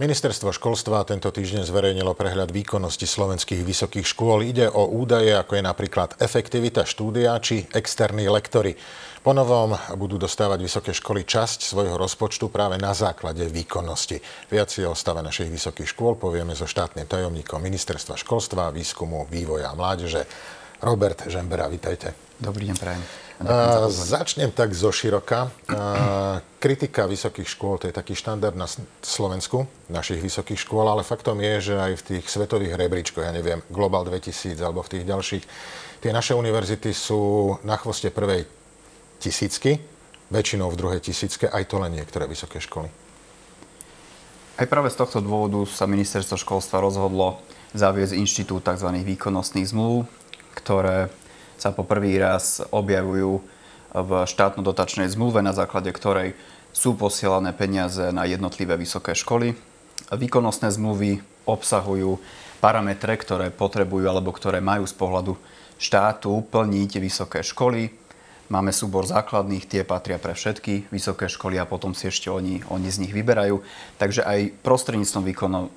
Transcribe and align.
Ministerstvo 0.00 0.48
školstva 0.48 1.04
tento 1.04 1.28
týždeň 1.28 1.68
zverejnilo 1.68 2.16
prehľad 2.16 2.48
výkonnosti 2.56 3.04
slovenských 3.04 3.60
vysokých 3.60 4.08
škôl. 4.08 4.40
Ide 4.48 4.72
o 4.72 4.88
údaje, 4.88 5.36
ako 5.36 5.60
je 5.60 5.64
napríklad 5.68 6.16
efektivita 6.16 6.88
štúdia 6.88 7.36
či 7.36 7.68
externí 7.68 8.24
lektory. 8.32 8.80
Po 9.20 9.36
novom 9.36 9.76
budú 10.00 10.16
dostávať 10.16 10.64
vysoké 10.64 10.96
školy 10.96 11.28
časť 11.28 11.68
svojho 11.68 12.00
rozpočtu 12.00 12.48
práve 12.48 12.80
na 12.80 12.96
základe 12.96 13.44
výkonnosti. 13.44 14.24
Viac 14.48 14.72
si 14.72 14.88
o 14.88 14.96
stave 14.96 15.20
našich 15.20 15.52
vysokých 15.52 15.92
škôl 15.92 16.16
povieme 16.16 16.56
so 16.56 16.64
štátnym 16.64 17.04
tajomníkom 17.04 17.60
Ministerstva 17.60 18.16
školstva, 18.16 18.72
výskumu, 18.72 19.28
vývoja 19.28 19.68
a 19.68 19.76
mládeže. 19.76 20.24
Robert 20.80 21.28
Žembera, 21.28 21.68
vitajte. 21.68 22.16
Dobrý 22.40 22.72
deň, 22.72 22.76
prajem. 22.80 23.02
Začnem 23.92 24.48
tak 24.48 24.72
zo 24.72 24.88
široka. 24.88 25.52
Kritika 26.56 27.04
vysokých 27.04 27.48
škôl, 27.52 27.76
to 27.76 27.88
je 27.88 27.94
taký 27.96 28.16
štandard 28.16 28.56
na 28.56 28.64
Slovensku, 29.04 29.68
našich 29.92 30.24
vysokých 30.24 30.64
škôl, 30.64 30.88
ale 30.88 31.04
faktom 31.04 31.36
je, 31.40 31.72
že 31.72 31.74
aj 31.76 31.92
v 32.00 32.02
tých 32.04 32.24
svetových 32.32 32.80
rebríčkoch, 32.80 33.24
ja 33.24 33.32
neviem, 33.32 33.60
Global 33.68 34.08
2000 34.08 34.56
alebo 34.60 34.80
v 34.80 34.92
tých 34.96 35.04
ďalších, 35.04 35.44
tie 36.00 36.16
naše 36.16 36.32
univerzity 36.32 36.96
sú 36.96 37.56
na 37.60 37.76
chvoste 37.76 38.08
prvej 38.08 38.48
tisícky, 39.20 39.84
väčšinou 40.32 40.72
v 40.72 40.80
druhej 40.80 41.00
tisícke, 41.04 41.44
aj 41.44 41.68
to 41.68 41.76
len 41.76 41.92
niektoré 41.92 42.24
vysoké 42.24 42.56
školy. 42.56 42.88
Aj 44.56 44.64
práve 44.68 44.92
z 44.92 44.96
tohto 45.00 45.20
dôvodu 45.24 45.60
sa 45.68 45.84
ministerstvo 45.88 46.40
školstva 46.40 46.84
rozhodlo 46.84 47.40
zaviesť 47.72 48.16
inštitút 48.16 48.68
tzv. 48.68 48.88
výkonnostných 49.00 49.72
zmluv, 49.72 50.04
ktoré 50.54 51.12
sa 51.60 51.74
po 51.76 51.84
prvý 51.84 52.16
raz 52.16 52.64
objavujú 52.72 53.42
v 53.90 54.10
štátno-dotačnej 54.24 55.10
zmluve, 55.10 55.42
na 55.42 55.52
základe 55.52 55.90
ktorej 55.92 56.38
sú 56.70 56.94
posielané 56.94 57.50
peniaze 57.52 58.14
na 58.14 58.22
jednotlivé 58.24 58.78
vysoké 58.78 59.12
školy. 59.18 59.58
Výkonnostné 60.14 60.70
zmluvy 60.70 61.20
obsahujú 61.44 62.16
parametre, 62.62 63.18
ktoré 63.18 63.50
potrebujú 63.50 64.06
alebo 64.06 64.30
ktoré 64.30 64.62
majú 64.62 64.86
z 64.86 64.94
pohľadu 64.94 65.34
štátu 65.80 66.44
plniť 66.48 66.90
vysoké 67.02 67.42
školy. 67.42 67.90
Máme 68.50 68.74
súbor 68.74 69.06
základných, 69.06 69.70
tie 69.70 69.82
patria 69.86 70.18
pre 70.18 70.34
všetky 70.34 70.90
vysoké 70.90 71.30
školy 71.30 71.54
a 71.62 71.70
potom 71.70 71.94
si 71.94 72.10
ešte 72.10 72.26
oni, 72.26 72.66
oni 72.66 72.90
z 72.90 73.06
nich 73.06 73.14
vyberajú. 73.14 73.62
Takže 73.94 74.26
aj 74.26 74.58
prostredníctvom 74.66 75.24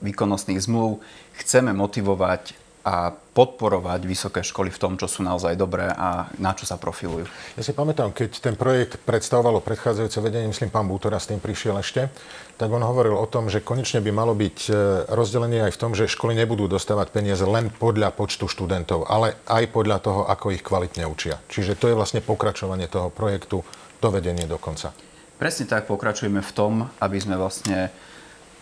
výkonnostných 0.02 0.58
zmluv 0.58 0.98
chceme 1.38 1.70
motivovať 1.70 2.58
a 2.84 3.16
podporovať 3.16 4.04
vysoké 4.04 4.44
školy 4.44 4.68
v 4.68 4.78
tom, 4.78 4.94
čo 5.00 5.08
sú 5.08 5.24
naozaj 5.24 5.56
dobré 5.56 5.88
a 5.88 6.28
na 6.36 6.52
čo 6.52 6.68
sa 6.68 6.76
profilujú. 6.76 7.24
Ja 7.56 7.64
si 7.64 7.72
pamätám, 7.72 8.12
keď 8.12 8.44
ten 8.44 8.56
projekt 8.60 9.00
predstavovalo 9.08 9.64
predchádzajúce 9.64 10.20
vedenie, 10.20 10.52
myslím, 10.52 10.68
pán 10.68 10.92
Bútora 10.92 11.16
s 11.16 11.32
tým 11.32 11.40
prišiel 11.40 11.80
ešte, 11.80 12.12
tak 12.60 12.70
on 12.70 12.84
hovoril 12.84 13.16
o 13.16 13.24
tom, 13.24 13.48
že 13.48 13.64
konečne 13.64 14.04
by 14.04 14.12
malo 14.12 14.36
byť 14.36 14.58
e, 14.68 14.72
rozdelenie 15.16 15.64
aj 15.64 15.74
v 15.74 15.82
tom, 15.82 15.92
že 15.96 16.12
školy 16.12 16.36
nebudú 16.36 16.68
dostávať 16.68 17.16
peniaze 17.16 17.48
len 17.48 17.72
podľa 17.72 18.12
počtu 18.12 18.52
študentov, 18.52 19.08
ale 19.08 19.40
aj 19.48 19.64
podľa 19.72 19.98
toho, 20.04 20.22
ako 20.28 20.52
ich 20.52 20.62
kvalitne 20.62 21.08
učia. 21.08 21.40
Čiže 21.48 21.80
to 21.80 21.88
je 21.88 21.98
vlastne 21.98 22.20
pokračovanie 22.20 22.92
toho 22.92 23.08
projektu, 23.10 23.64
dovedenie 24.04 24.44
do 24.44 24.60
konca. 24.60 24.92
Presne 25.40 25.66
tak 25.66 25.88
pokračujeme 25.88 26.44
v 26.44 26.52
tom, 26.52 26.88
aby 27.00 27.18
sme 27.18 27.40
vlastne 27.40 27.90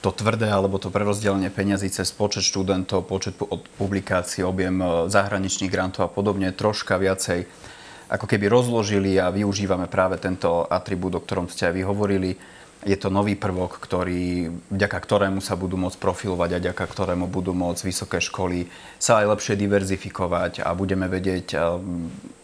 to 0.01 0.09
tvrdé 0.09 0.49
alebo 0.49 0.81
to 0.81 0.89
prerozdelenie 0.89 1.53
peňazí 1.53 1.93
cez 1.93 2.09
počet 2.09 2.41
študentov, 2.41 3.05
počet 3.05 3.37
publikácií, 3.77 4.41
objem 4.41 4.81
e, 4.81 4.87
zahraničných 5.13 5.69
grantov 5.69 6.09
a 6.09 6.13
podobne 6.13 6.49
troška 6.49 6.97
viacej 6.97 7.45
ako 8.11 8.27
keby 8.27 8.51
rozložili 8.51 9.15
a 9.15 9.31
využívame 9.31 9.87
práve 9.87 10.19
tento 10.19 10.67
atribút, 10.67 11.15
o 11.15 11.23
ktorom 11.23 11.47
ste 11.47 11.71
aj 11.71 11.73
vy 11.79 11.83
hovorili. 11.87 12.31
Je 12.81 12.97
to 12.97 13.13
nový 13.13 13.37
prvok, 13.37 13.77
ktorý, 13.77 14.49
vďaka 14.73 14.97
ktorému 14.97 15.39
sa 15.39 15.53
budú 15.53 15.77
môcť 15.77 16.01
profilovať 16.01 16.49
a 16.57 16.61
vďaka 16.65 16.81
ktorému 16.81 17.29
budú 17.29 17.53
môcť 17.53 17.85
vysoké 17.85 18.17
školy 18.17 18.67
sa 18.97 19.21
aj 19.21 19.37
lepšie 19.37 19.53
diverzifikovať 19.53 20.65
a 20.65 20.73
budeme 20.73 21.05
vedieť, 21.05 21.47
eh, 21.55 21.61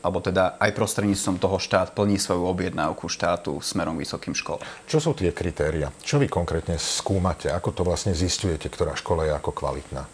alebo 0.07 0.23
teda 0.23 0.55
aj 0.55 0.71
prostredníctvom 0.71 1.35
toho 1.35 1.59
štát 1.59 1.91
plní 1.91 2.15
svoju 2.15 2.47
objednávku 2.47 3.11
štátu 3.11 3.59
smerom 3.59 3.99
k 3.99 4.07
vysokým 4.07 4.31
školám. 4.31 4.63
Čo 4.87 5.03
sú 5.03 5.11
tie 5.11 5.35
kritéria? 5.35 5.91
Čo 5.99 6.23
vy 6.23 6.31
konkrétne 6.31 6.79
skúmate? 6.79 7.51
Ako 7.51 7.75
to 7.75 7.83
vlastne 7.83 8.15
zistujete, 8.15 8.71
ktorá 8.71 8.95
škola 8.95 9.27
je 9.27 9.35
ako 9.35 9.51
kvalitná? 9.51 10.07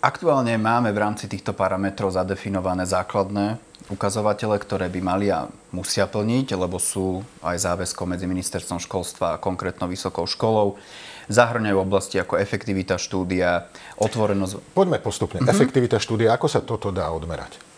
Aktuálne 0.00 0.56
máme 0.56 0.92
v 0.96 1.00
rámci 1.00 1.28
týchto 1.28 1.52
parametrov 1.52 2.12
zadefinované 2.12 2.88
základné 2.88 3.60
ukazovatele, 3.92 4.56
ktoré 4.56 4.88
by 4.88 5.00
mali 5.00 5.28
a 5.28 5.44
musia 5.76 6.08
plniť, 6.08 6.56
lebo 6.56 6.80
sú 6.80 7.20
aj 7.44 7.68
záväzkom 7.68 8.08
medzi 8.08 8.24
ministerstvom 8.24 8.80
školstva 8.80 9.36
a 9.36 9.40
konkrétno 9.40 9.84
vysokou 9.84 10.24
školou. 10.24 10.80
Zahrňajú 11.28 11.76
oblasti 11.76 12.16
ako 12.16 12.40
efektivita 12.40 12.96
štúdia, 12.96 13.68
otvorenosť... 14.00 14.72
Poďme 14.72 15.04
postupne. 15.04 15.44
Mm-hmm. 15.44 15.52
Efektivita 15.52 15.96
štúdia, 16.00 16.32
ako 16.32 16.48
sa 16.48 16.64
toto 16.64 16.88
dá 16.88 17.12
odmerať? 17.12 17.69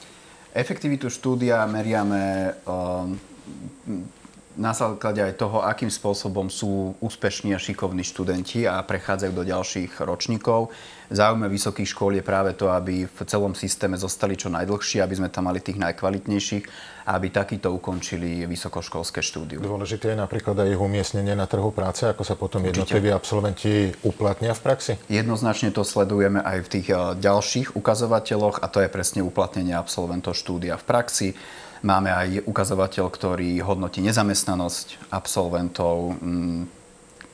Efektivitu 0.52 1.08
štúdia 1.08 1.64
meriame 1.64 2.52
um, 2.68 3.16
na 4.56 4.76
základe 4.76 5.24
aj 5.24 5.40
toho, 5.40 5.64
akým 5.64 5.88
spôsobom 5.88 6.52
sú 6.52 6.92
úspešní 7.00 7.56
a 7.56 7.62
šikovní 7.62 8.04
študenti 8.04 8.68
a 8.68 8.84
prechádzajú 8.84 9.32
do 9.32 9.44
ďalších 9.48 10.04
ročníkov. 10.04 10.72
Záujme 11.12 11.44
vysokých 11.48 11.92
škôl 11.92 12.16
je 12.16 12.24
práve 12.24 12.56
to, 12.56 12.72
aby 12.72 13.04
v 13.04 13.20
celom 13.28 13.52
systéme 13.52 14.00
zostali 14.00 14.32
čo 14.32 14.48
najdlhšie, 14.48 15.04
aby 15.04 15.14
sme 15.20 15.28
tam 15.28 15.52
mali 15.52 15.60
tých 15.60 15.76
najkvalitnejších 15.76 16.64
a 17.04 17.20
aby 17.20 17.28
takýto 17.28 17.68
ukončili 17.68 18.48
vysokoškolské 18.48 19.20
štúdium. 19.20 19.60
Dôležité 19.60 20.16
je 20.16 20.18
napríklad 20.18 20.56
aj 20.56 20.72
ich 20.72 20.80
umiestnenie 20.80 21.36
na 21.36 21.44
trhu 21.44 21.68
práce, 21.68 22.08
ako 22.08 22.24
sa 22.24 22.32
potom 22.32 22.64
jednotliví 22.64 23.12
absolventi 23.12 23.92
uplatnia 24.08 24.56
v 24.56 24.60
praxi? 24.64 24.92
Jednoznačne 25.12 25.68
to 25.74 25.84
sledujeme 25.84 26.40
aj 26.40 26.58
v 26.64 26.68
tých 26.80 26.88
eh, 26.92 26.96
ďalších 27.20 27.76
ukazovateľoch 27.76 28.64
a 28.64 28.66
to 28.72 28.80
je 28.80 28.88
presne 28.88 29.20
uplatnenie 29.20 29.76
absolventov 29.76 30.32
štúdia 30.32 30.80
v 30.80 30.84
praxi 30.88 31.28
Máme 31.82 32.14
aj 32.14 32.46
ukazovateľ, 32.46 33.10
ktorý 33.10 33.58
hodnotí 33.66 33.98
nezamestnanosť 34.06 35.10
absolventov. 35.10 36.14
Mm, 36.22 36.70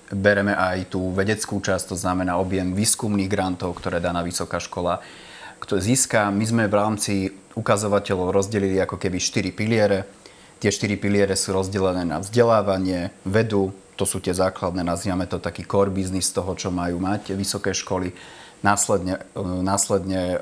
bereme 0.08 0.56
aj 0.56 0.88
tú 0.88 1.12
vedeckú 1.12 1.60
časť, 1.60 1.92
to 1.92 1.96
znamená 2.00 2.40
objem 2.40 2.72
výskumných 2.72 3.28
grantov, 3.28 3.76
ktoré 3.76 4.00
daná 4.00 4.24
vysoká 4.24 4.56
škola 4.56 5.04
získa. 5.60 6.32
My 6.32 6.48
sme 6.48 6.64
v 6.64 6.78
rámci 6.80 7.12
ukazovateľov 7.60 8.32
rozdelili 8.32 8.80
ako 8.80 8.96
keby 8.96 9.20
4 9.20 9.52
piliere. 9.52 10.08
Tie 10.64 10.72
4 10.72 10.96
piliere 10.96 11.36
sú 11.36 11.52
rozdelené 11.52 12.08
na 12.08 12.16
vzdelávanie, 12.24 13.12
vedu, 13.28 13.76
to 14.00 14.08
sú 14.08 14.22
tie 14.22 14.32
základné, 14.32 14.80
nazývame 14.80 15.28
to 15.28 15.42
taký 15.42 15.68
core 15.68 15.92
business 15.92 16.32
toho, 16.32 16.56
čo 16.56 16.72
majú 16.72 17.02
mať 17.02 17.36
vysoké 17.36 17.76
školy 17.76 18.16
následne, 18.62 19.22
e, 19.34 19.42
následne 19.42 20.22
e, 20.34 20.38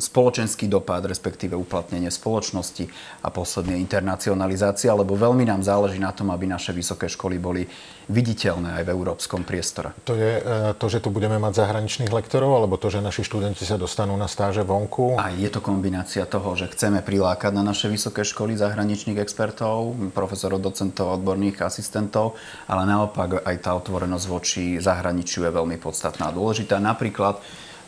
spoločenský 0.00 0.68
dopad, 0.68 1.04
respektíve 1.04 1.52
uplatnenie 1.56 2.08
spoločnosti 2.08 2.88
a 3.24 3.28
posledne 3.28 3.76
internacionalizácia, 3.80 4.92
lebo 4.96 5.16
veľmi 5.16 5.44
nám 5.44 5.60
záleží 5.64 6.00
na 6.00 6.12
tom, 6.12 6.32
aby 6.32 6.48
naše 6.48 6.72
vysoké 6.72 7.08
školy 7.08 7.36
boli 7.36 7.62
viditeľné 8.04 8.80
aj 8.80 8.84
v 8.84 8.92
európskom 8.92 9.48
priestore. 9.48 9.96
To 10.04 10.12
je 10.12 10.32
e, 10.36 10.42
to, 10.76 10.86
že 10.92 11.00
tu 11.00 11.08
budeme 11.08 11.40
mať 11.40 11.64
zahraničných 11.64 12.12
lektorov, 12.12 12.60
alebo 12.60 12.76
to, 12.76 12.92
že 12.92 13.00
naši 13.00 13.24
študenti 13.24 13.64
sa 13.64 13.80
dostanú 13.80 14.12
na 14.16 14.28
stáže 14.28 14.60
vonku? 14.60 15.16
A 15.16 15.32
je 15.32 15.48
to 15.48 15.64
kombinácia 15.64 16.28
toho, 16.28 16.52
že 16.52 16.68
chceme 16.72 17.00
prilákať 17.00 17.52
na 17.56 17.64
naše 17.64 17.88
vysoké 17.88 18.20
školy 18.24 18.60
zahraničných 18.60 19.16
expertov, 19.20 19.96
profesorov, 20.12 20.60
docentov, 20.60 21.16
odborných 21.20 21.64
asistentov, 21.64 22.36
ale 22.68 22.84
naopak 22.84 23.40
aj 23.44 23.56
tá 23.64 23.72
otvorenosť 23.72 24.26
voči 24.28 24.64
zahraničiu 24.76 25.48
je 25.48 25.52
veľmi 25.52 25.80
podstatná 25.80 26.28
a 26.28 26.36
dôležitá. 26.36 26.76
Napríklad 26.76 27.33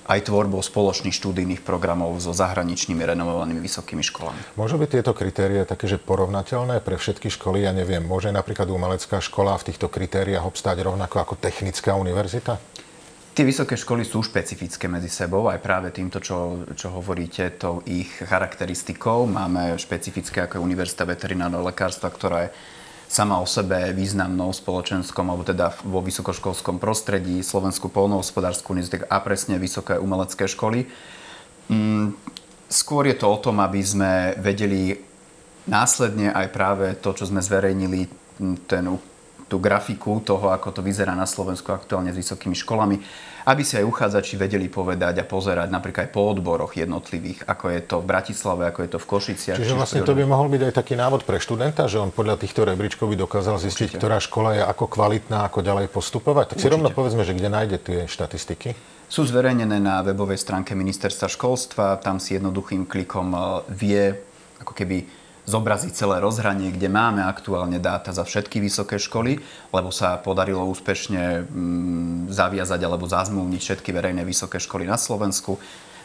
aj 0.06 0.22
tvorbou 0.22 0.62
spoločných 0.62 1.10
štúdijných 1.10 1.62
programov 1.66 2.14
so 2.22 2.30
zahraničnými 2.30 3.02
renovovanými 3.02 3.58
vysokými 3.58 4.06
školami. 4.06 4.38
Môžu 4.54 4.78
byť 4.78 4.90
tieto 4.98 5.10
kritéria 5.10 5.66
také, 5.66 5.90
že 5.90 5.98
porovnateľné 5.98 6.78
pre 6.78 6.94
všetky 6.94 7.26
školy? 7.26 7.66
Ja 7.66 7.74
neviem, 7.74 8.06
môže 8.06 8.30
napríklad 8.30 8.70
umelecká 8.70 9.18
škola 9.18 9.58
v 9.58 9.74
týchto 9.74 9.90
kritériách 9.90 10.46
obstáť 10.46 10.86
rovnako 10.86 11.18
ako 11.18 11.34
technická 11.34 11.98
univerzita? 11.98 12.62
Tie 13.36 13.44
vysoké 13.44 13.76
školy 13.76 14.00
sú 14.00 14.24
špecifické 14.24 14.88
medzi 14.88 15.12
sebou, 15.12 15.52
aj 15.52 15.60
práve 15.60 15.92
týmto, 15.92 16.24
čo, 16.24 16.64
čo 16.72 16.88
hovoríte, 16.88 17.52
tou 17.60 17.84
ich 17.84 18.08
charakteristikou. 18.08 19.28
Máme 19.28 19.76
špecifické 19.76 20.48
ako 20.48 20.64
Univerzita 20.64 21.04
veterinárneho 21.04 21.60
lekárstva, 21.60 22.08
ktorá 22.08 22.48
je 22.48 22.50
sama 23.06 23.38
o 23.38 23.46
sebe 23.46 23.94
významnou 23.94 24.50
spoločenskom, 24.50 25.30
alebo 25.30 25.46
teda 25.46 25.70
vo 25.86 26.02
vysokoškolskom 26.02 26.82
prostredí, 26.82 27.40
Slovenskú 27.40 27.88
polnohospodárskú 27.88 28.74
univerzitu 28.74 29.06
a 29.06 29.22
presne 29.22 29.56
vysoké 29.62 29.96
umelecké 29.96 30.50
školy. 30.50 30.90
Mm, 31.70 32.18
skôr 32.66 33.06
je 33.06 33.16
to 33.16 33.26
o 33.30 33.38
tom, 33.38 33.62
aby 33.62 33.80
sme 33.82 34.34
vedeli 34.42 34.98
následne 35.66 36.30
aj 36.34 36.46
práve 36.50 36.86
to, 36.98 37.14
čo 37.14 37.26
sme 37.30 37.42
zverejnili, 37.42 38.06
ten 38.66 38.84
tú 39.46 39.62
grafiku 39.62 40.18
toho, 40.18 40.50
ako 40.50 40.74
to 40.74 40.80
vyzerá 40.82 41.14
na 41.14 41.26
Slovensku 41.26 41.70
aktuálne 41.70 42.10
s 42.10 42.18
vysokými 42.18 42.58
školami, 42.58 42.98
aby 43.46 43.62
si 43.62 43.78
aj 43.78 43.86
uchádzači 43.86 44.34
vedeli 44.34 44.66
povedať 44.66 45.22
a 45.22 45.24
pozerať 45.24 45.70
napríklad 45.70 46.10
aj 46.10 46.10
po 46.10 46.34
odboroch 46.34 46.74
jednotlivých, 46.74 47.46
ako 47.46 47.64
je 47.70 47.80
to 47.86 47.96
v 48.02 48.06
Bratislave, 48.10 48.62
ako 48.66 48.78
je 48.82 48.90
to 48.90 48.98
v 48.98 49.06
Košiciach. 49.06 49.58
Čiže 49.62 49.78
vlastne 49.78 50.02
to 50.02 50.18
by 50.18 50.26
mohol 50.26 50.50
byť 50.50 50.62
aj 50.66 50.72
taký 50.74 50.98
návod 50.98 51.22
pre 51.22 51.38
študenta, 51.38 51.86
že 51.86 52.02
on 52.02 52.10
podľa 52.10 52.42
týchto 52.42 52.66
rebríčkov 52.66 53.06
by 53.06 53.16
dokázal 53.22 53.62
zistiť, 53.62 53.94
Určite. 53.94 53.98
ktorá 54.02 54.18
škola 54.18 54.50
je 54.58 54.62
ako 54.66 54.84
kvalitná, 54.90 55.46
ako 55.46 55.62
ďalej 55.62 55.86
postupovať. 55.94 56.44
Tak 56.50 56.56
Určite. 56.58 56.66
si 56.66 56.74
rovno 56.74 56.90
povedzme, 56.90 57.22
že 57.22 57.38
kde 57.38 57.48
nájde 57.54 57.78
tie 57.78 57.98
štatistiky. 58.10 58.74
Sú 59.06 59.22
zverejnené 59.22 59.78
na 59.78 60.02
webovej 60.02 60.42
stránke 60.42 60.74
ministerstva 60.74 61.30
školstva, 61.30 62.02
tam 62.02 62.18
si 62.18 62.34
jednoduchým 62.34 62.90
klikom 62.90 63.30
e, 63.30 63.38
vie 63.70 64.04
ako 64.58 64.74
keby 64.74 65.06
zobraziť 65.46 65.94
celé 65.94 66.18
rozhranie, 66.18 66.74
kde 66.74 66.90
máme 66.90 67.22
aktuálne 67.22 67.78
dáta 67.78 68.10
za 68.10 68.26
všetky 68.26 68.58
vysoké 68.58 68.98
školy, 68.98 69.38
lebo 69.70 69.94
sa 69.94 70.18
podarilo 70.18 70.66
úspešne 70.66 71.46
mm, 71.46 72.34
zaviazať 72.34 72.80
alebo 72.82 73.06
zazmluvniť 73.06 73.60
všetky 73.62 73.90
verejné 73.94 74.26
vysoké 74.26 74.58
školy 74.58 74.84
na 74.84 74.98
Slovensku 74.98 75.56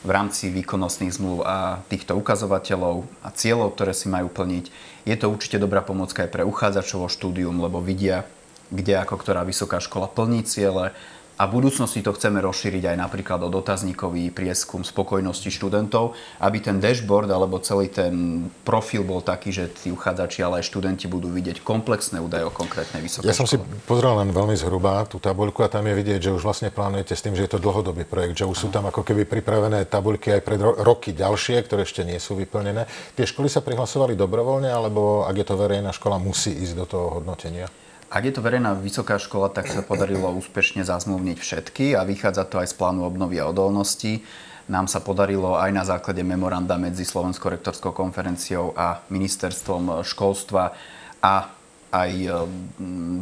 v 0.02 0.10
rámci 0.10 0.50
výkonnostných 0.50 1.14
zmluv 1.14 1.46
a 1.46 1.82
týchto 1.86 2.18
ukazovateľov 2.18 3.06
a 3.22 3.30
cieľov, 3.34 3.78
ktoré 3.78 3.94
si 3.94 4.10
majú 4.10 4.34
plniť. 4.34 4.66
Je 5.06 5.16
to 5.18 5.30
určite 5.30 5.62
dobrá 5.62 5.86
pomocka 5.86 6.26
aj 6.26 6.34
pre 6.34 6.46
uchádzačov 6.46 7.06
o 7.06 7.10
štúdium, 7.10 7.62
lebo 7.62 7.82
vidia, 7.82 8.26
kde 8.74 8.98
ako 8.98 9.18
ktorá 9.22 9.46
vysoká 9.46 9.78
škola 9.78 10.10
plní 10.10 10.42
ciele, 10.46 10.94
a 11.38 11.48
v 11.50 11.58
budúcnosti 11.58 12.04
to 12.04 12.14
chceme 12.14 12.38
rozšíriť 12.44 12.94
aj 12.94 12.98
napríklad 12.98 13.40
o 13.46 13.50
dotazníkový 13.50 14.30
prieskum 14.30 14.86
spokojnosti 14.86 15.50
študentov, 15.50 16.14
aby 16.44 16.58
ten 16.62 16.78
dashboard 16.78 17.32
alebo 17.32 17.58
celý 17.64 17.90
ten 17.90 18.46
profil 18.62 19.02
bol 19.02 19.24
taký, 19.26 19.50
že 19.50 19.72
tí 19.72 19.90
uchádzači, 19.90 20.44
ale 20.46 20.62
aj 20.62 20.70
študenti 20.70 21.10
budú 21.10 21.32
vidieť 21.34 21.66
komplexné 21.66 22.22
údaje 22.22 22.46
o 22.46 22.54
konkrétnej 22.54 23.02
vysokej 23.02 23.28
Ja 23.28 23.38
som 23.38 23.50
škole. 23.50 23.64
si 23.64 23.84
pozrel 23.90 24.14
len 24.22 24.30
veľmi 24.30 24.54
zhruba 24.54 25.08
tú 25.10 25.18
tabuľku 25.18 25.66
a 25.66 25.72
tam 25.72 25.88
je 25.90 25.96
vidieť, 25.98 26.30
že 26.30 26.32
už 26.36 26.46
vlastne 26.46 26.70
plánujete 26.70 27.18
s 27.18 27.24
tým, 27.26 27.34
že 27.34 27.50
je 27.50 27.52
to 27.58 27.60
dlhodobý 27.60 28.06
projekt, 28.06 28.38
že 28.38 28.46
už 28.46 28.58
sú 28.58 28.68
tam 28.70 28.86
ako 28.88 29.02
keby 29.02 29.26
pripravené 29.26 29.90
tabuľky 29.90 30.38
aj 30.38 30.42
pre 30.46 30.56
roky 30.62 31.12
ďalšie, 31.16 31.64
ktoré 31.66 31.84
ešte 31.84 32.06
nie 32.06 32.22
sú 32.22 32.38
vyplnené. 32.38 32.86
Tie 33.18 33.26
školy 33.26 33.50
sa 33.50 33.66
prihlasovali 33.66 34.14
dobrovoľne, 34.14 34.70
alebo 34.70 35.26
ak 35.26 35.36
je 35.42 35.46
to 35.48 35.56
verejná 35.58 35.90
škola, 35.90 36.22
musí 36.22 36.54
ísť 36.54 36.74
do 36.78 36.86
toho 36.86 37.06
hodnotenia? 37.20 37.66
Ak 38.12 38.28
je 38.28 38.36
to 38.36 38.44
verejná 38.44 38.76
vysoká 38.76 39.16
škola, 39.16 39.48
tak 39.48 39.72
sa 39.72 39.80
podarilo 39.80 40.36
úspešne 40.36 40.84
zazmluvniť 40.84 41.38
všetky 41.40 41.96
a 41.96 42.04
vychádza 42.04 42.44
to 42.44 42.60
aj 42.60 42.68
z 42.68 42.76
plánu 42.76 43.08
obnovy 43.08 43.40
a 43.40 43.48
odolnosti. 43.48 44.20
Nám 44.68 44.92
sa 44.92 45.00
podarilo 45.00 45.56
aj 45.56 45.72
na 45.72 45.88
základe 45.88 46.20
memoranda 46.20 46.76
medzi 46.76 47.08
Slovenskou 47.08 47.48
rektorskou 47.48 47.96
konferenciou 47.96 48.76
a 48.76 49.00
ministerstvom 49.08 50.04
školstva 50.04 50.76
a 51.24 51.56
aj, 51.96 52.12
e, 52.12 52.36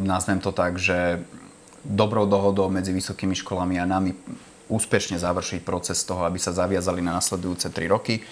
nazvem 0.09 0.41
to 0.41 0.49
tak, 0.49 0.81
že 0.81 1.21
dobrou 1.85 2.25
dohodou 2.25 2.73
medzi 2.73 2.89
vysokými 2.89 3.37
školami 3.37 3.77
a 3.77 3.85
nami 3.85 4.17
úspešne 4.73 5.21
završiť 5.21 5.61
proces 5.61 6.01
toho, 6.01 6.25
aby 6.25 6.41
sa 6.41 6.49
zaviazali 6.49 7.05
na 7.05 7.13
nasledujúce 7.13 7.69
3 7.69 7.85
roky. 7.85 8.25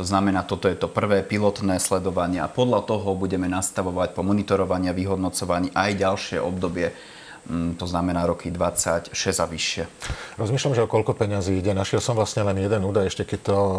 To 0.00 0.08
znamená, 0.08 0.48
toto 0.48 0.64
je 0.64 0.80
to 0.80 0.88
prvé 0.88 1.20
pilotné 1.20 1.76
sledovanie 1.76 2.40
a 2.40 2.48
podľa 2.48 2.88
toho 2.88 3.12
budeme 3.12 3.52
nastavovať 3.52 4.16
po 4.16 4.24
monitorovaní 4.24 4.88
a 4.88 4.96
vyhodnocovaní 4.96 5.76
aj 5.76 5.90
ďalšie 5.92 6.40
obdobie 6.40 6.96
mm, 7.44 7.76
to 7.76 7.84
znamená 7.84 8.24
roky 8.24 8.48
26 8.48 9.12
a 9.12 9.44
vyššie. 9.44 9.84
Rozmýšľam, 10.40 10.72
že 10.72 10.84
o 10.84 10.88
koľko 10.88 11.12
peňazí 11.12 11.60
ide. 11.60 11.76
Našiel 11.76 12.00
som 12.00 12.16
vlastne 12.16 12.48
len 12.48 12.64
jeden 12.64 12.80
údaj, 12.80 13.12
ešte 13.12 13.28
keď 13.28 13.40
to 13.44 13.58
uh, 13.60 13.76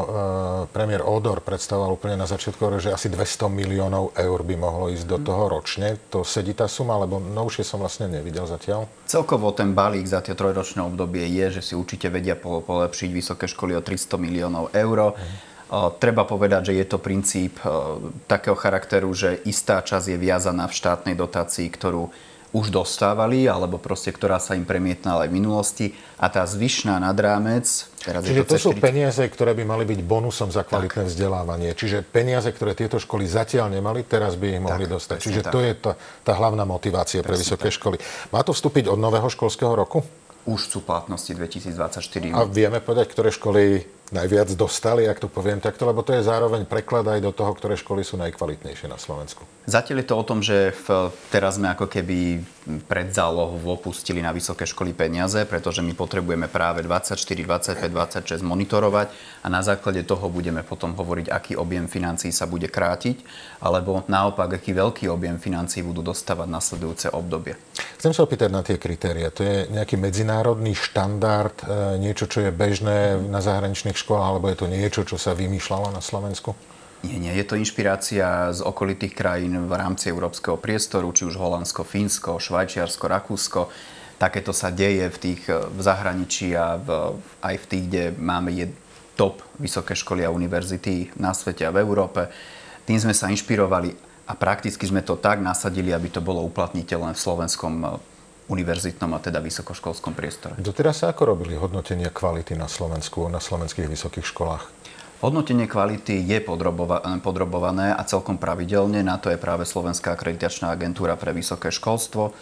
premiér 0.70 1.02
Odor 1.02 1.42
predstavoval 1.42 1.98
úplne 1.98 2.22
na 2.22 2.30
začiatku, 2.30 2.70
že 2.78 2.94
asi 2.94 3.10
200 3.10 3.50
miliónov 3.50 4.14
eur 4.14 4.46
by 4.46 4.56
mohlo 4.62 4.94
ísť 4.94 5.10
do 5.10 5.18
mhm. 5.18 5.26
toho 5.26 5.44
ročne. 5.50 5.98
To 6.14 6.22
sedí 6.22 6.54
tá 6.54 6.70
suma, 6.70 7.02
lebo 7.02 7.18
novšie 7.18 7.66
som 7.66 7.82
vlastne 7.82 8.06
nevidel 8.14 8.46
zatiaľ. 8.46 8.86
Celkovo 9.10 9.50
ten 9.58 9.74
balík 9.74 10.06
za 10.06 10.22
tie 10.22 10.38
trojročné 10.38 10.86
obdobie 10.86 11.26
je, 11.34 11.58
že 11.58 11.62
si 11.66 11.74
určite 11.74 12.14
vedia 12.14 12.38
polepšiť 12.38 13.10
vysoké 13.10 13.50
školy 13.50 13.74
o 13.74 13.82
300 13.82 14.22
miliónov 14.22 14.70
eur. 14.78 15.18
Mm. 15.18 15.50
Treba 15.72 16.28
povedať, 16.28 16.72
že 16.72 16.84
je 16.84 16.86
to 16.86 17.00
princíp 17.00 17.56
takého 18.28 18.60
charakteru, 18.60 19.08
že 19.16 19.40
istá 19.48 19.80
časť 19.80 20.12
je 20.12 20.18
viazaná 20.20 20.68
v 20.68 20.76
štátnej 20.76 21.16
dotácii, 21.16 21.72
ktorú 21.72 22.12
už 22.52 22.68
dostávali, 22.68 23.48
alebo 23.48 23.80
proste, 23.80 24.12
ktorá 24.12 24.36
sa 24.36 24.60
im 24.60 24.68
premietnala 24.68 25.24
aj 25.24 25.30
v 25.32 25.36
minulosti. 25.40 25.86
A 26.20 26.28
tá 26.28 26.44
zvyšná 26.44 27.00
nad 27.00 27.16
rámec... 27.16 27.88
Teraz 28.04 28.28
Čiže 28.28 28.44
to, 28.44 28.58
to 28.58 28.60
sú 28.60 28.72
peniaze, 28.76 29.24
ktoré 29.24 29.56
by 29.56 29.64
mali 29.64 29.88
byť 29.88 30.00
bonusom 30.04 30.52
za 30.52 30.68
kvalitné 30.68 31.08
tak. 31.08 31.12
vzdelávanie. 31.16 31.72
Čiže 31.72 32.04
peniaze, 32.04 32.52
ktoré 32.52 32.76
tieto 32.76 33.00
školy 33.00 33.24
zatiaľ 33.24 33.72
nemali, 33.72 34.04
teraz 34.04 34.36
by 34.36 34.58
ich 34.58 34.62
mohli 34.62 34.90
tak, 34.90 34.94
dostať. 35.00 35.18
Čiže 35.24 35.42
tak. 35.48 35.54
to 35.54 35.60
je 35.64 35.72
tá, 35.80 35.92
tá 36.28 36.34
hlavná 36.36 36.68
motivácia 36.68 37.24
presne 37.24 37.30
pre 37.30 37.36
vysoké 37.40 37.70
tak. 37.72 37.78
školy. 37.80 37.98
Má 38.36 38.44
to 38.44 38.52
vstúpiť 38.52 38.92
od 38.92 39.00
nového 39.00 39.32
školského 39.32 39.72
roku? 39.72 40.04
Už 40.44 40.68
sú 40.68 40.82
platnosti 40.82 41.32
2024. 41.32 42.34
A 42.36 42.44
vieme 42.50 42.82
povedať, 42.82 43.14
ktoré 43.14 43.30
školy 43.32 43.86
najviac 44.12 44.52
dostali, 44.60 45.08
ak 45.08 45.24
to 45.24 45.32
poviem 45.32 45.64
takto, 45.64 45.88
lebo 45.88 46.04
to 46.04 46.12
je 46.12 46.28
zároveň 46.28 46.68
preklad 46.68 47.08
aj 47.08 47.24
do 47.24 47.32
toho, 47.32 47.56
ktoré 47.56 47.80
školy 47.80 48.04
sú 48.04 48.20
najkvalitnejšie 48.20 48.92
na 48.92 49.00
Slovensku. 49.00 49.48
Zatiaľ 49.66 50.04
je 50.04 50.08
to 50.12 50.16
o 50.20 50.28
tom, 50.28 50.40
že 50.44 50.76
v, 50.76 51.10
teraz 51.32 51.56
sme 51.56 51.72
ako 51.72 51.88
keby 51.88 52.44
pred 52.86 53.10
zálohu 53.10 53.58
opustili 53.72 54.22
na 54.22 54.30
vysoké 54.30 54.70
školy 54.70 54.94
peniaze, 54.94 55.48
pretože 55.50 55.82
my 55.82 55.98
potrebujeme 55.98 56.46
práve 56.52 56.86
24, 56.86 57.18
25, 57.18 57.82
26 57.90 58.46
monitorovať 58.46 59.08
a 59.42 59.48
na 59.50 59.66
základe 59.66 60.06
toho 60.06 60.30
budeme 60.30 60.62
potom 60.62 60.94
hovoriť, 60.94 61.32
aký 61.32 61.54
objem 61.58 61.90
financií 61.90 62.30
sa 62.30 62.46
bude 62.46 62.70
krátiť, 62.70 63.24
alebo 63.64 64.06
naopak, 64.06 64.62
aký 64.62 64.78
veľký 64.78 65.10
objem 65.10 65.42
financií 65.42 65.82
budú 65.82 66.06
dostávať 66.06 66.48
nasledujúce 66.52 67.08
obdobie. 67.10 67.58
Chcem 67.98 68.14
sa 68.14 68.26
opýtať 68.26 68.50
na 68.50 68.62
tie 68.66 68.82
kritéria. 68.82 69.30
To 69.34 69.46
je 69.46 69.70
nejaký 69.70 69.98
medzinárodný 69.98 70.74
štandard, 70.74 71.54
e, 71.62 72.02
niečo, 72.02 72.26
čo 72.26 72.46
je 72.46 72.52
bežné 72.54 73.18
na 73.30 73.42
zahraničných 73.46 73.94
škola, 74.02 74.34
alebo 74.34 74.50
je 74.50 74.58
to 74.58 74.68
niečo, 74.68 75.06
čo 75.06 75.22
sa 75.22 75.38
vymýšľalo 75.38 75.94
na 75.94 76.02
Slovensku? 76.02 76.58
Nie, 77.02 77.18
nie. 77.18 77.34
Je 77.34 77.46
to 77.46 77.58
inšpirácia 77.58 78.54
z 78.54 78.62
okolitých 78.62 79.18
krajín 79.18 79.58
v 79.66 79.74
rámci 79.74 80.14
európskeho 80.14 80.58
priestoru, 80.58 81.10
či 81.10 81.26
už 81.26 81.38
Holandsko, 81.38 81.82
Fínsko, 81.82 82.38
Švajčiarsko, 82.38 83.06
Rakúsko. 83.10 83.62
Takéto 84.22 84.54
sa 84.54 84.70
deje 84.70 85.10
v, 85.10 85.18
tých, 85.18 85.50
v 85.50 85.80
zahraničí 85.82 86.54
a 86.54 86.78
v, 86.78 87.18
aj 87.42 87.56
v 87.58 87.66
tých, 87.66 87.84
kde 87.90 88.04
máme 88.22 88.54
je 88.54 88.70
top 89.18 89.42
vysoké 89.58 89.98
školy 89.98 90.22
a 90.22 90.30
univerzity 90.30 91.18
na 91.18 91.34
svete 91.34 91.66
a 91.66 91.74
v 91.74 91.82
Európe. 91.82 92.30
Tým 92.86 93.02
sme 93.02 93.18
sa 93.18 93.34
inšpirovali 93.34 93.98
a 94.30 94.38
prakticky 94.38 94.86
sme 94.86 95.02
to 95.02 95.18
tak 95.18 95.42
nasadili, 95.42 95.90
aby 95.90 96.14
to 96.14 96.22
bolo 96.22 96.46
uplatniteľné 96.46 97.18
v 97.18 97.24
slovenskom 97.24 97.98
univerzitnom 98.52 99.16
a 99.16 99.24
teda 99.24 99.40
vysokoškolskom 99.40 100.12
priestore. 100.12 100.60
Doteraz 100.60 101.00
sa 101.02 101.16
ako 101.16 101.32
robili 101.32 101.56
hodnotenia 101.56 102.12
kvality 102.12 102.60
na 102.60 102.68
Slovensku, 102.68 103.32
na 103.32 103.40
slovenských 103.40 103.88
vysokých 103.88 104.28
školách? 104.28 104.64
Hodnotenie 105.24 105.70
kvality 105.70 106.20
je 106.20 106.42
podrobované 107.22 107.94
a 107.94 108.02
celkom 108.04 108.42
pravidelne. 108.42 109.06
Na 109.06 109.22
to 109.22 109.30
je 109.30 109.38
práve 109.38 109.70
Slovenská 109.70 110.18
akreditačná 110.18 110.74
agentúra 110.74 111.14
pre 111.14 111.32
vysoké 111.32 111.70
školstvo. 111.70 112.34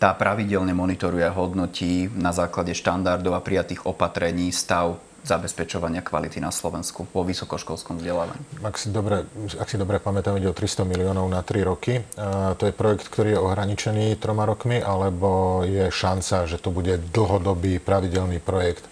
Tá 0.00 0.16
pravidelne 0.16 0.72
monitoruje 0.72 1.26
a 1.26 1.34
hodnotí 1.34 2.08
na 2.16 2.32
základe 2.32 2.72
štandardov 2.72 3.36
a 3.36 3.44
prijatých 3.44 3.84
opatrení 3.84 4.48
stav 4.54 4.96
zabezpečovania 5.24 6.00
kvality 6.00 6.40
na 6.40 6.50
Slovensku 6.50 7.06
vo 7.12 7.22
vysokoškolskom 7.24 8.00
vzdelávaní. 8.00 8.40
Ak 8.64 8.80
si 8.80 8.88
dobre, 8.88 9.28
ak 9.58 9.68
si 9.68 9.76
dobre 9.76 10.00
pamätám, 10.00 10.36
ide 10.40 10.48
o 10.48 10.56
300 10.56 10.88
miliónov 10.88 11.28
na 11.28 11.44
3 11.44 11.64
roky. 11.64 12.00
To 12.56 12.62
je 12.64 12.72
projekt, 12.72 13.08
ktorý 13.12 13.36
je 13.36 13.40
ohraničený 13.40 14.16
troma 14.16 14.48
rokmi, 14.48 14.80
alebo 14.80 15.60
je 15.66 15.92
šanca, 15.92 16.48
že 16.48 16.56
to 16.56 16.72
bude 16.72 17.12
dlhodobý, 17.12 17.78
pravidelný 17.78 18.40
projekt? 18.40 18.88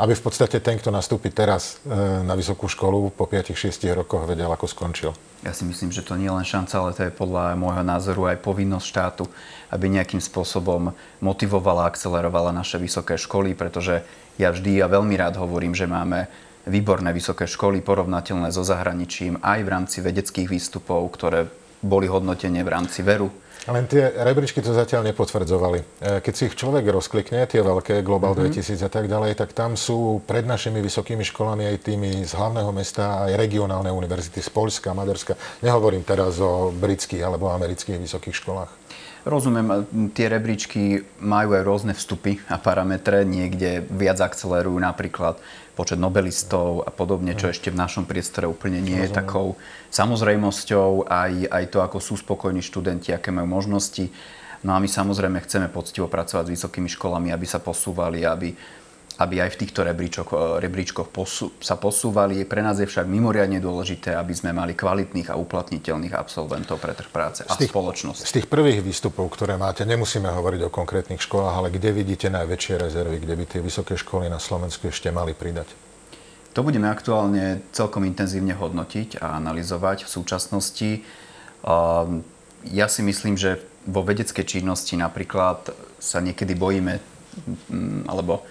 Aby 0.00 0.18
v 0.18 0.24
podstate 0.24 0.58
ten, 0.58 0.80
kto 0.80 0.88
nastúpi 0.90 1.30
teraz 1.30 1.78
e, 1.84 1.94
na 2.26 2.32
vysokú 2.32 2.66
školu, 2.66 3.12
po 3.14 3.28
5-6 3.28 3.86
rokoch 3.92 4.24
vedel, 4.24 4.50
ako 4.50 4.66
skončil. 4.66 5.12
Ja 5.44 5.52
si 5.52 5.62
myslím, 5.68 5.92
že 5.94 6.02
to 6.02 6.18
nie 6.18 6.26
je 6.26 6.38
len 6.38 6.46
šanca, 6.48 6.74
ale 6.80 6.90
to 6.96 7.02
je 7.06 7.12
podľa 7.12 7.54
môjho 7.60 7.84
názoru 7.84 8.26
aj 8.26 8.40
povinnosť 8.40 8.86
štátu, 8.88 9.24
aby 9.68 9.92
nejakým 9.92 10.18
spôsobom 10.18 10.96
motivovala, 11.22 11.86
akcelerovala 11.86 12.50
naše 12.50 12.82
vysoké 12.82 13.20
školy, 13.20 13.52
pretože 13.52 14.02
ja 14.42 14.50
vždy 14.50 14.82
a 14.82 14.90
veľmi 14.90 15.14
rád 15.14 15.38
hovorím, 15.38 15.72
že 15.72 15.86
máme 15.86 16.26
výborné 16.66 17.14
vysoké 17.14 17.46
školy, 17.46 17.82
porovnateľné 17.82 18.50
so 18.50 18.66
zahraničím, 18.66 19.38
aj 19.42 19.60
v 19.62 19.72
rámci 19.72 19.98
vedeckých 20.02 20.50
výstupov, 20.50 21.06
ktoré 21.14 21.46
boli 21.82 22.06
hodnotené 22.06 22.62
v 22.62 22.72
rámci 22.74 23.02
veru. 23.02 23.30
Len 23.70 23.86
tie 23.86 24.10
rebríčky 24.10 24.58
to 24.58 24.74
zatiaľ 24.74 25.06
nepotvrdzovali. 25.14 25.78
E, 25.78 25.84
keď 26.18 26.32
si 26.34 26.42
ich 26.50 26.58
človek 26.58 26.82
rozklikne, 26.90 27.46
tie 27.46 27.62
veľké 27.62 28.02
Global 28.02 28.34
mm-hmm. 28.34 28.58
2000 28.58 28.88
a 28.88 28.90
tak 28.90 29.06
ďalej, 29.06 29.38
tak 29.38 29.54
tam 29.54 29.78
sú 29.78 30.18
pred 30.26 30.42
našimi 30.42 30.82
vysokými 30.82 31.22
školami 31.22 31.70
aj 31.70 31.76
tými 31.86 32.26
z 32.26 32.32
hlavného 32.34 32.74
mesta, 32.74 33.22
aj 33.22 33.38
regionálne 33.38 33.94
univerzity 33.94 34.42
z 34.42 34.50
Polska, 34.50 34.90
Maďarska. 34.90 35.38
Nehovorím 35.62 36.02
teraz 36.02 36.42
o 36.42 36.74
britských 36.74 37.22
alebo 37.22 37.54
amerických 37.54 38.02
vysokých 38.02 38.34
školách. 38.42 38.70
Rozumiem, 39.22 39.86
tie 40.18 40.26
rebríčky 40.26 41.06
majú 41.22 41.54
aj 41.54 41.62
rôzne 41.62 41.94
vstupy 41.94 42.42
a 42.50 42.58
parametre. 42.58 43.22
Niekde 43.22 43.86
viac 43.86 44.18
akcelerujú 44.18 44.74
napríklad 44.82 45.38
počet 45.72 45.96
nobelistov 45.96 46.84
a 46.84 46.90
podobne, 46.92 47.32
čo 47.38 47.48
ešte 47.48 47.72
v 47.72 47.80
našom 47.80 48.04
priestore 48.04 48.44
úplne 48.44 48.82
nie 48.82 48.98
je 48.98 49.14
takou 49.14 49.56
samozrejmosťou. 49.94 51.08
Aj, 51.08 51.32
aj 51.32 51.64
to, 51.70 51.78
ako 51.80 51.98
sú 52.02 52.14
spokojní 52.20 52.60
študenti, 52.60 53.14
aké 53.14 53.32
majú 53.32 53.51
možnosti. 53.52 54.08
No 54.64 54.72
a 54.72 54.80
my 54.80 54.88
samozrejme 54.88 55.42
chceme 55.44 55.68
poctivo 55.68 56.08
pracovať 56.08 56.48
s 56.48 56.54
vysokými 56.56 56.88
školami, 56.88 57.34
aby 57.34 57.44
sa 57.44 57.58
posúvali, 57.58 58.22
aby, 58.22 58.54
aby 59.18 59.34
aj 59.42 59.58
v 59.58 59.60
týchto 59.66 59.82
rebríčkoch, 59.82 60.62
rebríčkoch 60.62 61.10
posú, 61.10 61.50
sa 61.58 61.74
posúvali. 61.74 62.46
Pre 62.46 62.62
nás 62.62 62.78
je 62.78 62.86
však 62.86 63.10
mimoriadne 63.10 63.58
dôležité, 63.58 64.14
aby 64.14 64.30
sme 64.30 64.54
mali 64.54 64.78
kvalitných 64.78 65.34
a 65.34 65.36
uplatniteľných 65.36 66.14
absolventov 66.14 66.78
pre 66.78 66.94
trh 66.94 67.10
práce 67.10 67.42
a 67.42 67.58
Z 67.58 67.66
tých, 67.66 67.74
spoločnosť. 67.74 68.22
z 68.22 68.32
tých 68.38 68.46
prvých 68.46 68.86
výstupov, 68.86 69.34
ktoré 69.34 69.58
máte, 69.58 69.82
nemusíme 69.82 70.30
hovoriť 70.30 70.60
o 70.62 70.70
konkrétnych 70.70 71.20
školách, 71.26 71.58
ale 71.58 71.74
kde 71.74 71.90
vidíte 71.90 72.30
najväčšie 72.30 72.74
rezervy, 72.78 73.18
kde 73.18 73.34
by 73.34 73.44
tie 73.50 73.60
vysoké 73.60 73.98
školy 73.98 74.30
na 74.30 74.38
Slovensku 74.38 74.86
ešte 74.86 75.10
mali 75.10 75.34
pridať? 75.34 75.74
To 76.54 76.62
budeme 76.62 76.86
aktuálne 76.86 77.66
celkom 77.74 78.06
intenzívne 78.06 78.54
hodnotiť 78.54 79.18
a 79.24 79.40
analyzovať 79.42 80.04
v 80.04 80.08
súčasnosti. 80.12 80.90
Um, 81.66 82.22
Ja 82.70 82.86
si 82.86 83.02
myslím, 83.02 83.34
že 83.34 83.62
vo 83.82 84.06
vedeckej 84.06 84.46
činnosti 84.46 84.94
napríklad 84.94 85.74
sa 85.98 86.22
niekedy 86.22 86.54
bojíme, 86.54 87.02
mm, 87.66 88.06
alebo 88.06 88.46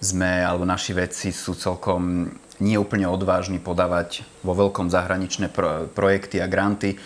sme, 0.00 0.46
alebo 0.46 0.62
naši 0.64 0.94
vedci 0.94 1.28
sú 1.34 1.58
celkom 1.58 2.30
nie 2.60 2.76
úplne 2.76 3.08
odvážni 3.08 3.58
podávať 3.58 4.22
vo 4.44 4.52
veľkom 4.52 4.92
zahraničné 4.92 5.48
pro, 5.48 5.88
projekty 5.90 6.38
a 6.38 6.46
granty, 6.46 7.00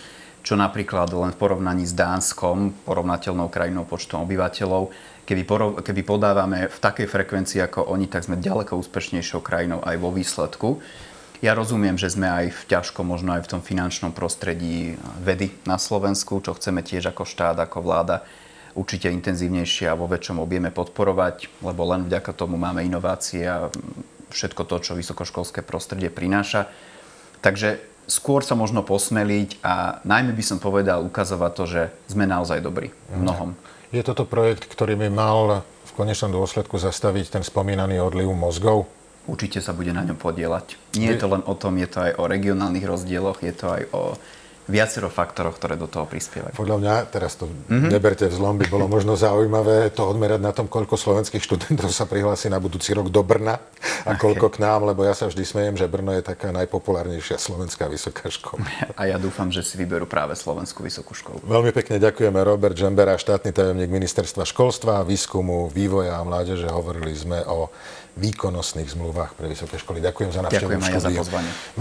čo 0.45 0.53
napríklad 0.53 1.09
len 1.09 1.33
v 1.33 1.39
porovnaní 1.41 1.87
s 1.87 1.95
Dánskom, 1.95 2.85
porovnateľnou 2.85 3.49
krajinou 3.49 3.87
počtom 3.87 4.21
obyvateľov, 4.27 4.93
keby, 5.25 5.43
porov, 5.47 5.69
keby 5.81 6.01
podávame 6.05 6.69
v 6.69 6.77
takej 6.77 7.07
frekvencii 7.09 7.59
ako 7.65 7.89
oni, 7.89 8.05
tak 8.05 8.29
sme 8.29 8.37
ďaleko 8.37 8.77
úspešnejšou 8.77 9.41
krajinou 9.41 9.81
aj 9.81 9.95
vo 9.97 10.13
výsledku. 10.13 10.69
Ja 11.43 11.51
rozumiem, 11.51 11.99
že 11.99 12.11
sme 12.11 12.31
aj 12.31 12.45
v 12.53 12.61
ťažko, 12.71 13.03
možno 13.03 13.35
aj 13.35 13.47
v 13.47 13.51
tom 13.57 13.61
finančnom 13.61 14.15
prostredí 14.15 14.95
vedy 15.19 15.51
na 15.67 15.75
Slovensku, 15.75 16.39
čo 16.39 16.55
chceme 16.55 16.79
tiež 16.79 17.11
ako 17.11 17.27
štát, 17.27 17.59
ako 17.59 17.83
vláda 17.83 18.23
určite 18.75 19.07
intenzívnejšie 19.07 19.87
a 19.87 19.99
vo 19.99 20.07
väčšom 20.07 20.39
objeme 20.39 20.69
podporovať, 20.69 21.63
lebo 21.63 21.81
len 21.87 22.07
vďaka 22.07 22.31
tomu 22.35 22.59
máme 22.59 22.83
inovácie 22.83 23.47
a 23.47 23.71
všetko 24.35 24.67
to, 24.67 24.75
čo 24.83 24.99
vysokoškolské 24.99 25.63
prostredie 25.63 26.11
prináša. 26.11 26.67
Takže 27.39 27.79
skôr 28.05 28.43
sa 28.43 28.53
možno 28.59 28.83
posmeliť 28.83 29.63
a 29.63 30.03
najmä 30.03 30.35
by 30.35 30.43
som 30.43 30.59
povedal 30.59 31.07
ukazovať 31.07 31.51
to, 31.55 31.63
že 31.65 31.81
sme 32.11 32.27
naozaj 32.27 32.59
dobrí 32.59 32.91
v 33.11 33.17
mnohom. 33.23 33.55
Je 33.95 34.03
toto 34.03 34.27
projekt, 34.27 34.67
ktorý 34.67 34.99
by 34.99 35.07
mal 35.07 35.63
v 35.63 35.91
konečnom 35.95 36.35
dôsledku 36.35 36.75
zastaviť 36.75 37.39
ten 37.39 37.43
spomínaný 37.47 38.03
odliv 38.03 38.27
mozgov? 38.35 38.91
Určite 39.25 39.57
sa 39.61 39.73
bude 39.73 39.89
na 39.89 40.05
ňom 40.05 40.17
podielať. 40.17 40.77
Nie 41.01 41.17
je 41.17 41.25
to 41.25 41.27
len 41.33 41.41
o 41.45 41.53
tom, 41.57 41.81
je 41.81 41.89
to 41.89 41.97
aj 42.05 42.11
o 42.21 42.23
regionálnych 42.29 42.85
rozdieloch, 42.85 43.41
je 43.41 43.53
to 43.53 43.67
aj 43.73 43.83
o 43.89 44.01
viacero 44.65 45.13
faktoroch, 45.13 45.55
ktoré 45.61 45.77
do 45.77 45.85
toho 45.85 46.09
prispievajú. 46.09 46.57
Podľa 46.57 46.77
mňa, 46.81 46.93
teraz 47.13 47.37
to 47.37 47.45
mm-hmm. 47.45 47.89
neberte 47.93 48.25
vzlom, 48.25 48.57
by 48.57 48.65
bolo 48.65 48.89
možno 48.89 49.13
zaujímavé 49.13 49.93
to 49.93 50.05
odmerať 50.09 50.41
na 50.41 50.51
tom, 50.51 50.65
koľko 50.65 50.97
slovenských 50.97 51.41
študentov 51.41 51.93
sa 51.93 52.09
prihlási 52.09 52.49
na 52.49 52.57
budúci 52.57 52.97
rok 52.97 53.13
do 53.13 53.21
Brna 53.21 53.61
a 54.05 54.11
koľko 54.17 54.49
k 54.49 54.61
nám, 54.65 54.89
lebo 54.89 55.05
ja 55.05 55.13
sa 55.13 55.29
vždy 55.29 55.43
smejem, 55.45 55.75
že 55.77 55.85
Brno 55.85 56.13
je 56.17 56.25
taká 56.25 56.49
najpopulárnejšia 56.49 57.37
slovenská 57.37 57.85
vysoká 57.85 58.29
škola. 58.33 58.65
A 58.99 59.11
ja 59.11 59.17
dúfam, 59.19 59.51
že 59.51 59.61
si 59.61 59.75
vyberú 59.75 60.07
práve 60.07 60.33
Slovenskú 60.39 60.81
vysokú 60.81 61.13
školu. 61.13 61.43
Veľmi 61.43 61.75
pekne 61.75 61.99
ďakujeme 61.99 62.39
Robert 62.41 62.77
Žembera, 62.77 63.19
štátny 63.19 63.51
tajomník 63.51 63.91
Ministerstva 63.91 64.47
školstva, 64.47 65.03
výskumu, 65.03 65.67
vývoja 65.69 66.17
a 66.17 66.23
mládeže. 66.23 66.71
Hovorili 66.71 67.11
sme 67.11 67.43
o 67.45 67.69
výkonnostných 68.15 68.87
zmluvách 68.95 69.35
pre 69.35 69.51
vysoké 69.51 69.75
školy. 69.75 69.99
Ďakujem 69.99 70.31
za 70.31 70.41
návštevu 70.47 70.71
Ďakujem 70.71 70.83
aj 70.87 71.03
za 71.03 71.11
pozvanie. 71.11 71.51